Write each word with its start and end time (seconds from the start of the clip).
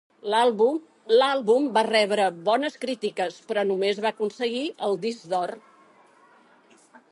L'àlbum 1.23 1.67
va 1.75 1.83
rebre 1.87 2.25
bones 2.47 2.79
crítiques, 2.87 3.37
però 3.51 3.67
només 3.73 4.01
va 4.07 4.13
aconseguir 4.13 4.63
el 4.89 4.99
disc 5.07 5.31
d'or. 5.35 5.57